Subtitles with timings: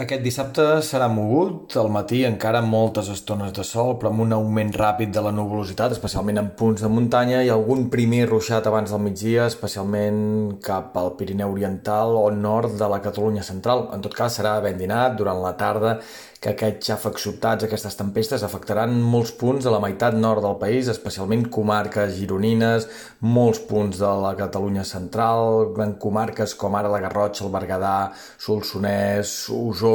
[0.00, 4.70] Aquest dissabte serà mogut, al matí encara moltes estones de sol, però amb un augment
[4.72, 9.02] ràpid de la nuvolositat, especialment en punts de muntanya, i algun primer ruixat abans del
[9.04, 10.22] migdia, especialment
[10.64, 13.90] cap al Pirineu Oriental o nord de la Catalunya Central.
[13.92, 15.98] En tot cas, serà ben dinat durant la tarda
[16.40, 20.88] que aquests xàfecs sobtats, aquestes tempestes, afectaran molts punts de la meitat nord del país,
[20.88, 22.86] especialment comarques gironines,
[23.20, 27.98] molts punts de la Catalunya central, en comarques com ara la Garrotxa, el Berguedà,
[28.40, 29.89] Solsonès, Osona,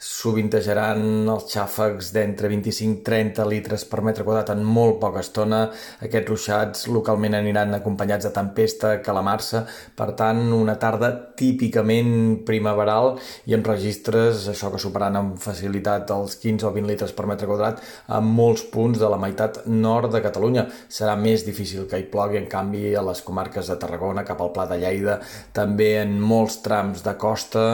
[0.00, 5.66] sovintejaran els xàfecs d'entre 25-30 litres per metre quadrat en molt poca estona.
[6.00, 9.66] Aquests ruixats localment aniran acompanyats de tempesta, calamarsa,
[9.96, 16.38] per tant, una tarda típicament primaveral i amb registres, això que superaran amb facilitat els
[16.40, 20.22] 15 o 20 litres per metre quadrat a molts punts de la meitat nord de
[20.24, 20.66] Catalunya.
[20.88, 24.54] Serà més difícil que hi plogui, en canvi, a les comarques de Tarragona, cap al
[24.56, 25.20] Pla de Lleida,
[25.56, 27.66] també en molts trams de costa.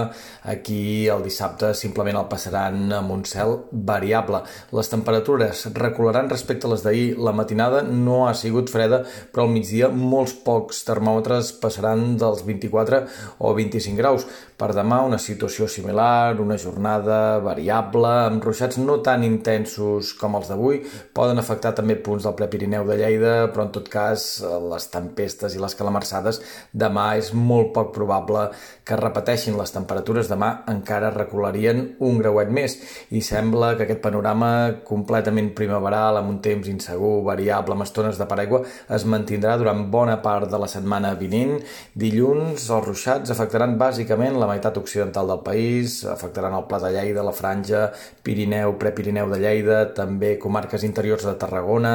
[0.42, 4.42] Aquí el dissabte simplement el passaran amb un cel variable.
[4.76, 7.16] Les temperatures recularan respecte a les d'ahir.
[7.18, 9.02] La matinada no ha sigut freda,
[9.32, 13.02] però al migdia molts pocs termòmetres passaran dels 24
[13.38, 14.26] o 25 graus.
[14.56, 20.48] Per demà una situació similar, una jornada variable amb ruixats no tan intensos com els
[20.48, 20.80] d'avui,
[21.12, 24.24] poden afectar també punts del Prepirineu de Lleida, però en tot cas
[24.70, 26.40] les tempestes i les calamarsades
[26.72, 28.46] demà és molt poc probable
[28.86, 32.76] que repeteixin les temperatures demà encara recularien un grauet més
[33.10, 34.50] i sembla que aquest panorama
[34.86, 40.18] completament primaveral amb un temps insegur, variable, amb estones de paraigua es mantindrà durant bona
[40.22, 41.56] part de la setmana vinent.
[41.96, 47.24] Dilluns els ruixats afectaran bàsicament la meitat occidental del país, afectaran el Pla de Lleida,
[47.26, 47.88] la Franja,
[48.26, 51.94] Pirineu, Prepirineu de Lleida, també comarques interiors de Tarragona.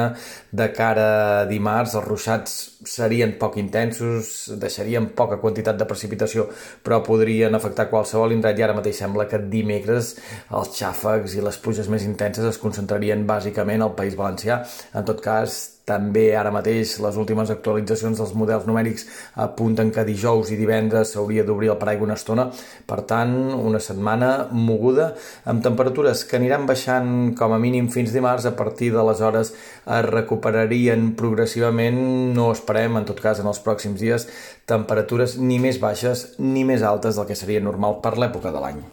[0.50, 1.08] De cara
[1.42, 2.56] a dimarts, els ruixats
[2.88, 6.48] serien poc intensos, deixarien poca quantitat de precipitació,
[6.82, 10.14] però podrien afectar qualsevol indret i ara mateix sembla que dimecres
[10.56, 14.62] els xàfecs i les pluges més intenses es concentrarien bàsicament al País Valencià.
[14.96, 19.04] En tot cas, també ara mateix les últimes actualitzacions dels models numèrics
[19.42, 22.46] apunten que dijous i divendres s'hauria d'obrir el paraigua una estona.
[22.86, 25.10] Per tant, una setmana moguda
[25.44, 28.46] amb temperatures que aniran baixant com a mínim fins dimarts.
[28.46, 32.00] A partir d'aleshores es recuperarien progressivament.
[32.38, 34.30] No esperem, en tot cas, en els pròxims dies,
[34.70, 38.84] temperatures ni més baixes ni més altes del que seria normal per l'època de l'any.